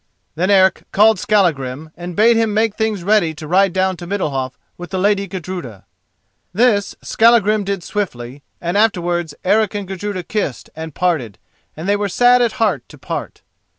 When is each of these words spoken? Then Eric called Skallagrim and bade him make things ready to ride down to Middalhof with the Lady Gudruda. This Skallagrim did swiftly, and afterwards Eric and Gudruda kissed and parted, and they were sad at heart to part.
Then 0.33 0.49
Eric 0.49 0.87
called 0.91 1.19
Skallagrim 1.19 1.91
and 1.95 2.15
bade 2.15 2.35
him 2.35 2.55
make 2.55 2.73
things 2.73 3.03
ready 3.03 3.35
to 3.35 3.47
ride 3.47 3.71
down 3.71 3.97
to 3.97 4.07
Middalhof 4.07 4.57
with 4.75 4.89
the 4.89 4.97
Lady 4.97 5.27
Gudruda. 5.27 5.85
This 6.53 6.95
Skallagrim 7.03 7.63
did 7.63 7.83
swiftly, 7.83 8.41
and 8.59 8.79
afterwards 8.79 9.35
Eric 9.43 9.75
and 9.75 9.87
Gudruda 9.87 10.23
kissed 10.23 10.71
and 10.75 10.95
parted, 10.95 11.37
and 11.77 11.87
they 11.87 11.95
were 11.95 12.09
sad 12.09 12.41
at 12.41 12.53
heart 12.53 12.81
to 12.89 12.97
part. 12.97 13.43